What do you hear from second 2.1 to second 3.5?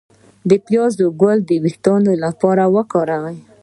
لپاره وکاروئ